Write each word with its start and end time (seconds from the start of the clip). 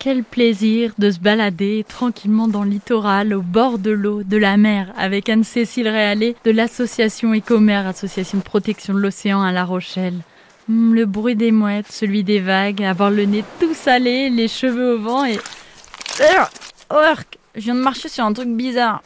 Quel 0.00 0.22
plaisir 0.22 0.92
de 0.98 1.10
se 1.10 1.18
balader 1.18 1.84
tranquillement 1.88 2.46
dans 2.46 2.62
le 2.62 2.70
littoral, 2.70 3.34
au 3.34 3.42
bord 3.42 3.80
de 3.80 3.90
l'eau, 3.90 4.22
de 4.22 4.36
la 4.36 4.56
mer, 4.56 4.92
avec 4.96 5.28
Anne-Cécile 5.28 5.88
Réalé 5.88 6.36
de 6.44 6.52
l'association 6.52 7.34
Écomer, 7.34 7.84
association 7.84 8.38
de 8.38 8.44
protection 8.44 8.94
de 8.94 9.00
l'océan 9.00 9.42
à 9.42 9.50
La 9.50 9.64
Rochelle. 9.64 10.20
Hmm, 10.68 10.94
le 10.94 11.04
bruit 11.04 11.34
des 11.34 11.50
mouettes, 11.50 11.90
celui 11.90 12.22
des 12.22 12.38
vagues, 12.38 12.84
avoir 12.84 13.10
le 13.10 13.24
nez 13.24 13.42
tout 13.58 13.74
salé, 13.74 14.30
les 14.30 14.46
cheveux 14.46 14.94
au 14.94 14.98
vent 15.00 15.24
et... 15.24 15.38
Oh, 16.90 16.96
je 17.56 17.60
viens 17.60 17.74
de 17.74 17.80
marcher 17.80 18.08
sur 18.08 18.24
un 18.24 18.32
truc 18.32 18.48
bizarre. 18.50 19.02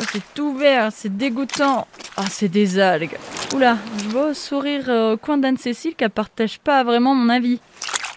Oh, 0.00 0.04
c'est 0.12 0.34
tout 0.34 0.56
vert, 0.56 0.90
c'est 0.92 1.16
dégoûtant. 1.16 1.86
Ah, 2.16 2.24
c'est 2.28 2.48
des 2.48 2.80
algues. 2.80 3.16
Oula, 3.54 3.78
je 4.02 4.08
vois 4.08 4.34
sourire 4.34 4.86
euh, 4.88 5.14
au 5.14 5.16
coin 5.16 5.38
d'Anne-Cécile 5.38 5.94
qu'elle 5.94 6.10
partage 6.10 6.58
pas 6.58 6.82
vraiment 6.82 7.14
mon 7.14 7.28
avis. 7.28 7.60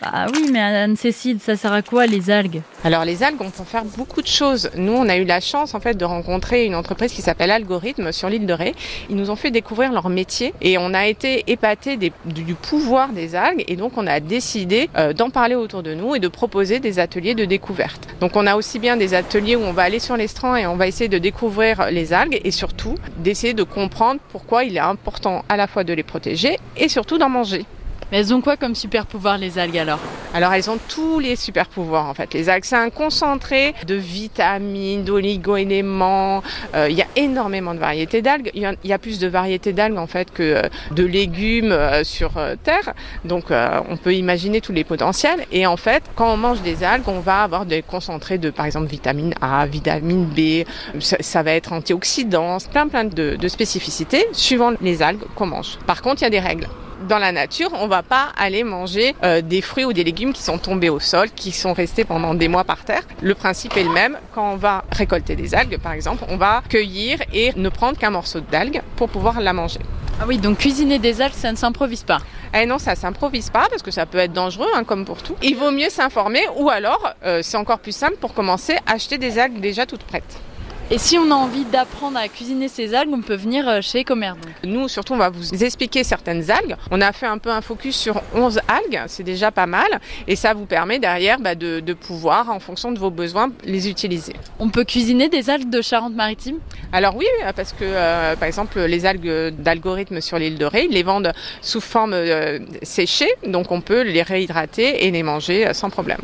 Ah 0.03 0.25
oui, 0.33 0.49
mais 0.51 0.59
Anne-Cécile, 0.59 1.37
ça 1.39 1.55
sert 1.55 1.73
à 1.73 1.83
quoi 1.83 2.07
les 2.07 2.31
algues? 2.31 2.63
Alors 2.83 3.05
les 3.05 3.21
algues, 3.21 3.39
on 3.39 3.51
peut 3.51 3.63
faire 3.63 3.85
beaucoup 3.85 4.23
de 4.23 4.27
choses. 4.27 4.71
Nous, 4.75 4.93
on 4.93 5.07
a 5.07 5.15
eu 5.17 5.25
la 5.25 5.39
chance 5.39 5.75
en 5.75 5.79
fait 5.79 5.95
de 5.95 6.03
rencontrer 6.03 6.65
une 6.65 6.73
entreprise 6.73 7.13
qui 7.13 7.21
s'appelle 7.21 7.51
Algorithme 7.51 8.11
sur 8.11 8.27
l'île 8.27 8.47
de 8.47 8.53
Ré. 8.53 8.73
Ils 9.11 9.15
nous 9.15 9.29
ont 9.29 9.35
fait 9.35 9.51
découvrir 9.51 9.91
leur 9.91 10.09
métier 10.09 10.55
et 10.59 10.79
on 10.79 10.95
a 10.95 11.05
été 11.05 11.43
épatés 11.51 11.97
du 11.97 12.55
pouvoir 12.55 13.09
des 13.09 13.35
algues 13.35 13.63
et 13.67 13.75
donc 13.75 13.95
on 13.95 14.07
a 14.07 14.19
décidé 14.19 14.89
euh, 14.97 15.13
d'en 15.13 15.29
parler 15.29 15.53
autour 15.53 15.83
de 15.83 15.93
nous 15.93 16.15
et 16.15 16.19
de 16.19 16.27
proposer 16.27 16.79
des 16.79 16.97
ateliers 16.97 17.35
de 17.35 17.45
découverte. 17.45 18.07
Donc 18.21 18.35
on 18.35 18.47
a 18.47 18.55
aussi 18.55 18.79
bien 18.79 18.97
des 18.97 19.13
ateliers 19.13 19.55
où 19.55 19.61
on 19.61 19.73
va 19.73 19.83
aller 19.83 19.99
sur 19.99 20.17
l'estran 20.17 20.55
et 20.55 20.65
on 20.65 20.77
va 20.77 20.87
essayer 20.87 21.09
de 21.09 21.19
découvrir 21.19 21.91
les 21.91 22.11
algues 22.11 22.41
et 22.43 22.49
surtout 22.49 22.95
d'essayer 23.17 23.53
de 23.53 23.63
comprendre 23.63 24.19
pourquoi 24.31 24.63
il 24.63 24.77
est 24.77 24.79
important 24.79 25.45
à 25.47 25.57
la 25.57 25.67
fois 25.67 25.83
de 25.83 25.93
les 25.93 26.03
protéger 26.03 26.57
et 26.75 26.89
surtout 26.89 27.19
d'en 27.19 27.29
manger. 27.29 27.65
Mais 28.11 28.19
elles 28.19 28.33
ont 28.33 28.41
quoi 28.41 28.57
comme 28.57 28.75
super 28.75 29.05
pouvoir 29.05 29.37
les 29.37 29.57
algues 29.57 29.77
alors 29.77 29.99
Alors 30.33 30.51
elles 30.53 30.69
ont 30.69 30.79
tous 30.89 31.19
les 31.19 31.35
super 31.37 31.67
pouvoirs 31.67 32.07
en 32.07 32.13
fait. 32.13 32.33
Les 32.33 32.49
algues, 32.49 32.65
c'est 32.65 32.75
un 32.75 32.89
concentré 32.89 33.73
de 33.87 33.95
vitamines, 33.95 35.03
d'oligo-éléments. 35.03 36.43
Euh, 36.75 36.87
il 36.89 36.97
y 36.97 37.01
a 37.01 37.07
énormément 37.15 37.73
de 37.73 37.79
variétés 37.79 38.21
d'algues. 38.21 38.51
Il 38.53 38.75
y, 38.83 38.93
a 38.93 38.97
plus 38.97 39.19
de 39.19 39.27
variétés 39.27 39.71
d'algues 39.71 39.97
en 39.97 40.07
fait 40.07 40.31
que 40.31 40.43
euh, 40.43 40.61
de 40.91 41.05
légumes 41.05 41.71
euh, 41.71 42.03
sur 42.03 42.31
Terre. 42.63 42.93
Donc 43.23 43.45
on 43.51 43.97
peut 43.97 44.13
imaginer 44.13 44.61
tous 44.61 44.73
les 44.73 44.83
potentiels. 44.83 45.45
Et 45.51 45.65
en 45.65 45.77
fait, 45.77 46.03
quand 46.15 46.33
on 46.33 46.37
mange 46.37 46.61
des 46.61 46.83
algues, 46.83 47.07
on 47.07 47.19
va 47.19 47.43
avoir 47.43 47.65
des 47.65 47.81
concentrés 47.81 48.37
de 48.37 48.49
par 48.49 48.65
exemple 48.65 48.87
vitamine 48.87 49.33
A, 49.41 49.65
vitamine 49.65 50.25
B. 50.25 50.65
Ça, 50.99 51.43
va 51.43 51.51
être 51.53 51.73
antioxydants, 51.73 52.57
plein 52.71 52.87
plein 52.87 53.05
de 53.05 53.47
spécificités 53.47 54.25
suivant 54.33 54.73
les 54.81 55.01
algues 55.01 55.23
qu'on 55.35 55.45
mange. 55.45 55.77
Par 55.87 56.01
contre, 56.01 56.21
il 56.21 56.25
y 56.25 56.27
a 56.27 56.31
des 56.31 56.39
règles 56.39 56.67
dans 57.07 57.17
la 57.17 57.31
nature, 57.31 57.69
on 57.73 57.87
va 57.87 58.03
pas 58.03 58.29
aller 58.37 58.63
manger 58.63 59.15
euh, 59.23 59.41
des 59.41 59.61
fruits 59.61 59.85
ou 59.85 59.93
des 59.93 60.03
légumes 60.03 60.33
qui 60.33 60.41
sont 60.41 60.57
tombés 60.57 60.89
au 60.89 60.99
sol, 60.99 61.29
qui 61.35 61.51
sont 61.51 61.73
restés 61.73 62.05
pendant 62.05 62.33
des 62.33 62.47
mois 62.47 62.63
par 62.63 62.83
terre. 62.83 63.03
Le 63.21 63.35
principe 63.35 63.75
est 63.77 63.83
le 63.83 63.89
même. 63.89 64.17
Quand 64.33 64.53
on 64.53 64.55
va 64.55 64.83
récolter 64.91 65.35
des 65.35 65.55
algues, 65.55 65.77
par 65.79 65.93
exemple, 65.93 66.23
on 66.29 66.37
va 66.37 66.63
cueillir 66.69 67.19
et 67.33 67.51
ne 67.55 67.69
prendre 67.69 67.97
qu'un 67.97 68.11
morceau 68.11 68.39
d'algue 68.39 68.81
pour 68.95 69.09
pouvoir 69.09 69.41
la 69.41 69.53
manger. 69.53 69.79
Ah 70.19 70.25
oui, 70.27 70.37
donc 70.37 70.59
cuisiner 70.59 70.99
des 70.99 71.21
algues, 71.21 71.33
ça 71.33 71.51
ne 71.51 71.57
s'improvise 71.57 72.03
pas. 72.03 72.19
Eh 72.53 72.65
non, 72.65 72.77
ça 72.77 72.95
s'improvise 72.95 73.49
pas 73.49 73.67
parce 73.69 73.81
que 73.81 73.91
ça 73.91 74.05
peut 74.05 74.17
être 74.17 74.33
dangereux, 74.33 74.67
hein, 74.75 74.83
comme 74.83 75.05
pour 75.05 75.23
tout. 75.23 75.35
Il 75.41 75.55
vaut 75.55 75.71
mieux 75.71 75.89
s'informer 75.89 76.41
ou 76.57 76.69
alors, 76.69 77.13
euh, 77.25 77.39
c'est 77.41 77.57
encore 77.57 77.79
plus 77.79 77.95
simple 77.95 78.17
pour 78.19 78.33
commencer, 78.33 78.75
acheter 78.85 79.17
des 79.17 79.39
algues 79.39 79.59
déjà 79.59 79.85
toutes 79.85 80.03
prêtes. 80.03 80.39
Et 80.93 80.97
si 80.97 81.17
on 81.17 81.31
a 81.31 81.35
envie 81.35 81.63
d'apprendre 81.63 82.17
à 82.17 82.27
cuisiner 82.27 82.67
ces 82.67 82.93
algues, 82.93 83.13
on 83.13 83.21
peut 83.21 83.35
venir 83.35 83.65
euh, 83.65 83.79
chez 83.79 84.01
Ecomer. 84.01 84.33
Nous, 84.65 84.89
surtout, 84.89 85.13
on 85.13 85.17
va 85.17 85.29
vous 85.29 85.63
expliquer 85.63 86.03
certaines 86.03 86.51
algues. 86.51 86.75
On 86.91 86.99
a 86.99 87.13
fait 87.13 87.27
un 87.27 87.37
peu 87.37 87.49
un 87.49 87.61
focus 87.61 87.95
sur 87.95 88.21
11 88.35 88.59
algues, 88.67 89.01
c'est 89.07 89.23
déjà 89.23 89.51
pas 89.51 89.67
mal. 89.67 89.87
Et 90.27 90.35
ça 90.35 90.53
vous 90.53 90.65
permet 90.65 90.99
derrière 90.99 91.39
bah, 91.39 91.55
de, 91.55 91.93
pouvoir, 91.93 92.49
en 92.49 92.59
fonction 92.59 92.91
de 92.91 92.99
vos 92.99 93.09
besoins, 93.09 93.53
les 93.63 93.87
utiliser. 93.87 94.33
On 94.59 94.67
peut 94.67 94.83
cuisiner 94.83 95.29
des 95.29 95.49
algues 95.49 95.69
de 95.69 95.81
Charente-Maritime? 95.81 96.57
Alors 96.91 97.15
oui, 97.15 97.25
parce 97.55 97.71
que, 97.71 97.85
euh, 97.85 98.35
par 98.35 98.49
exemple, 98.49 98.81
les 98.81 99.05
algues 99.05 99.55
d'algorithme 99.57 100.19
sur 100.19 100.39
l'île 100.39 100.57
de 100.57 100.65
Ré, 100.65 100.87
ils 100.89 100.93
les 100.93 101.03
vendent 101.03 101.31
sous 101.61 101.79
forme 101.79 102.11
euh, 102.11 102.59
séchée. 102.81 103.31
Donc 103.47 103.71
on 103.71 103.79
peut 103.79 104.01
les 104.01 104.23
réhydrater 104.23 105.05
et 105.05 105.11
les 105.11 105.23
manger 105.23 105.73
sans 105.73 105.89
problème. 105.89 106.19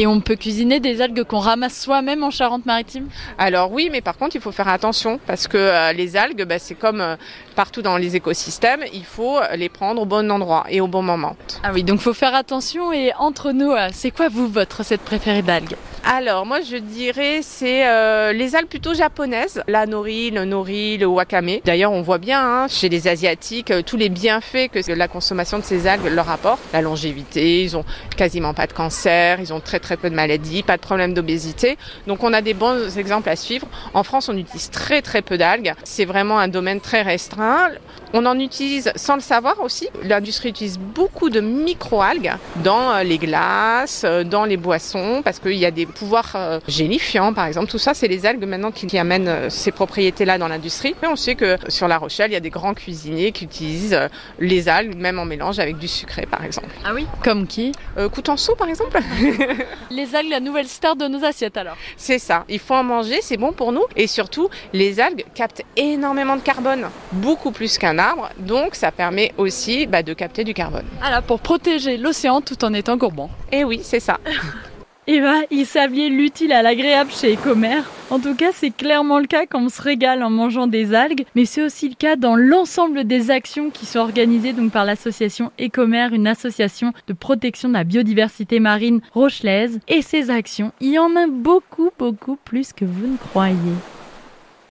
Et 0.00 0.06
on 0.06 0.22
peut 0.22 0.36
cuisiner 0.36 0.80
des 0.80 1.02
algues 1.02 1.24
qu'on 1.24 1.40
ramasse 1.40 1.78
soi-même 1.78 2.24
en 2.24 2.30
Charente-Maritime 2.30 3.08
Alors 3.36 3.70
oui, 3.70 3.90
mais 3.92 4.00
par 4.00 4.16
contre, 4.16 4.34
il 4.34 4.40
faut 4.40 4.50
faire 4.50 4.68
attention 4.68 5.20
parce 5.26 5.46
que 5.46 5.58
euh, 5.58 5.92
les 5.92 6.16
algues, 6.16 6.46
bah, 6.46 6.58
c'est 6.58 6.74
comme 6.74 7.02
euh, 7.02 7.16
partout 7.54 7.82
dans 7.82 7.98
les 7.98 8.16
écosystèmes, 8.16 8.82
il 8.94 9.04
faut 9.04 9.38
les 9.54 9.68
prendre 9.68 10.00
au 10.00 10.06
bon 10.06 10.30
endroit 10.30 10.64
et 10.70 10.80
au 10.80 10.86
bon 10.86 11.02
moment. 11.02 11.36
Ah 11.62 11.72
oui, 11.74 11.84
donc 11.84 11.98
il 12.00 12.02
faut 12.02 12.14
faire 12.14 12.34
attention. 12.34 12.94
Et 12.94 13.12
entre 13.18 13.52
nous, 13.52 13.72
euh, 13.72 13.90
c'est 13.92 14.10
quoi 14.10 14.30
vous 14.30 14.48
votre 14.48 14.78
recette 14.78 15.02
préférée 15.02 15.42
d'algues? 15.42 15.76
Alors 16.04 16.46
moi 16.46 16.60
je 16.62 16.76
dirais 16.76 17.40
c'est 17.42 17.86
euh, 17.86 18.32
les 18.32 18.56
algues 18.56 18.68
plutôt 18.68 18.94
japonaises, 18.94 19.62
la 19.68 19.86
nori, 19.86 20.30
le 20.30 20.46
nori, 20.46 20.96
le 20.96 21.06
wakame. 21.06 21.58
D'ailleurs 21.64 21.92
on 21.92 22.00
voit 22.00 22.18
bien 22.18 22.40
hein, 22.42 22.68
chez 22.68 22.88
les 22.88 23.06
asiatiques 23.06 23.70
euh, 23.70 23.82
tous 23.82 23.98
les 23.98 24.08
bienfaits 24.08 24.68
que 24.72 24.92
la 24.92 25.08
consommation 25.08 25.58
de 25.58 25.64
ces 25.64 25.86
algues 25.86 26.06
leur 26.06 26.30
apporte. 26.30 26.60
La 26.72 26.80
longévité, 26.80 27.62
ils 27.62 27.76
ont 27.76 27.84
quasiment 28.16 28.54
pas 28.54 28.66
de 28.66 28.72
cancer, 28.72 29.40
ils 29.40 29.52
ont 29.52 29.60
très 29.60 29.78
très 29.78 29.98
peu 29.98 30.08
de 30.08 30.14
maladies, 30.14 30.62
pas 30.62 30.78
de 30.78 30.82
problème 30.82 31.12
d'obésité. 31.12 31.76
Donc 32.06 32.24
on 32.24 32.32
a 32.32 32.40
des 32.40 32.54
bons 32.54 32.96
exemples 32.96 33.28
à 33.28 33.36
suivre. 33.36 33.66
En 33.92 34.02
France 34.02 34.30
on 34.30 34.36
utilise 34.36 34.70
très 34.70 35.02
très 35.02 35.20
peu 35.20 35.36
d'algues. 35.36 35.74
C'est 35.84 36.06
vraiment 36.06 36.38
un 36.38 36.48
domaine 36.48 36.80
très 36.80 37.02
restreint. 37.02 37.68
On 38.14 38.26
en 38.26 38.38
utilise 38.38 38.90
sans 38.96 39.14
le 39.16 39.20
savoir 39.20 39.60
aussi. 39.60 39.88
L'industrie 40.02 40.48
utilise 40.48 40.78
beaucoup 40.78 41.30
de 41.30 41.40
micro-algues 41.40 42.32
dans 42.64 42.90
euh, 42.90 43.02
les 43.02 43.18
glaces, 43.18 44.04
dans 44.24 44.46
les 44.46 44.56
boissons 44.56 45.20
parce 45.22 45.38
qu'il 45.38 45.52
y 45.52 45.66
a 45.66 45.70
des 45.70 45.86
pouvoir 45.90 46.32
euh, 46.34 46.60
gélifiant 46.68 47.32
par 47.32 47.46
exemple. 47.46 47.70
Tout 47.70 47.78
ça, 47.78 47.94
c'est 47.94 48.08
les 48.08 48.26
algues 48.26 48.44
maintenant 48.44 48.70
qui, 48.70 48.98
amènent 48.98 49.28
euh, 49.28 49.50
ces 49.50 49.72
propriétés-là 49.72 50.38
dans 50.38 50.48
l'industrie. 50.48 50.94
Mais 51.02 51.08
on 51.08 51.16
sait 51.16 51.34
que 51.34 51.56
sur 51.68 51.88
La 51.88 51.98
Rochelle, 51.98 52.30
il 52.30 52.34
y 52.34 52.36
a 52.36 52.40
des 52.40 52.50
grands 52.50 52.74
cuisiniers 52.74 53.32
qui 53.32 53.44
utilisent 53.44 53.94
euh, 53.94 54.08
les 54.38 54.68
algues, 54.68 54.96
même 54.96 55.18
en 55.18 55.24
mélange 55.24 55.58
avec 55.58 55.78
du 55.78 55.88
sucré 55.88 56.26
par 56.26 56.44
exemple. 56.44 56.68
Ah 56.84 56.92
oui? 56.94 57.06
Comme 57.22 57.46
qui? 57.46 57.72
Coutenceau 58.12 58.54
par 58.54 58.68
exemple. 58.68 58.98
les 59.90 60.14
algues, 60.14 60.30
la 60.30 60.40
nouvelle 60.40 60.68
star 60.68 60.96
de 60.96 61.06
nos 61.06 61.24
assiettes 61.24 61.56
alors 61.56 61.76
C'est 61.96 62.18
ça. 62.18 62.44
Il 62.48 62.58
faut 62.58 62.74
en 62.74 62.84
manger, 62.84 63.20
c'est 63.22 63.36
bon 63.36 63.52
pour 63.52 63.72
nous. 63.72 63.84
Et 63.96 64.06
surtout, 64.06 64.48
les 64.72 65.00
algues 65.00 65.24
captent 65.34 65.62
énormément 65.76 66.36
de 66.36 66.42
carbone, 66.42 66.86
beaucoup 67.12 67.50
plus 67.50 67.78
qu'un 67.78 67.98
arbre. 67.98 68.30
Donc 68.38 68.74
ça 68.74 68.90
permet 68.92 69.32
aussi 69.38 69.86
bah, 69.86 70.02
de 70.02 70.12
capter 70.14 70.44
du 70.44 70.54
carbone. 70.54 70.86
Alors 71.02 71.22
pour 71.22 71.40
protéger 71.40 71.96
l'océan 71.96 72.40
tout 72.40 72.64
en 72.64 72.72
étant 72.74 72.96
gourmand. 72.96 73.30
Eh 73.52 73.64
oui, 73.64 73.80
c'est 73.82 74.00
ça. 74.00 74.18
Eva, 75.12 75.40
il 75.50 75.66
saviez 75.66 76.08
l'utile 76.08 76.52
à 76.52 76.62
l'agréable 76.62 77.10
chez 77.10 77.34
Ecomer. 77.34 77.80
En 78.10 78.20
tout 78.20 78.36
cas, 78.36 78.52
c'est 78.52 78.70
clairement 78.70 79.18
le 79.18 79.26
cas 79.26 79.44
quand 79.44 79.60
on 79.60 79.68
se 79.68 79.82
régale 79.82 80.22
en 80.22 80.30
mangeant 80.30 80.68
des 80.68 80.94
algues, 80.94 81.24
mais 81.34 81.46
c'est 81.46 81.64
aussi 81.64 81.88
le 81.88 81.96
cas 81.96 82.14
dans 82.14 82.36
l'ensemble 82.36 83.02
des 83.02 83.32
actions 83.32 83.70
qui 83.70 83.86
sont 83.86 83.98
organisées 83.98 84.52
donc 84.52 84.70
par 84.70 84.84
l'association 84.84 85.50
Ecomer, 85.60 86.10
une 86.12 86.28
association 86.28 86.92
de 87.08 87.12
protection 87.12 87.68
de 87.68 87.74
la 87.74 87.82
biodiversité 87.82 88.60
marine 88.60 89.00
rochelaise. 89.12 89.80
Et 89.88 90.00
ces 90.00 90.30
actions, 90.30 90.70
il 90.80 90.92
y 90.92 90.98
en 91.00 91.16
a 91.16 91.26
beaucoup, 91.26 91.90
beaucoup 91.98 92.36
plus 92.36 92.72
que 92.72 92.84
vous 92.84 93.08
ne 93.08 93.16
croyez. 93.16 93.56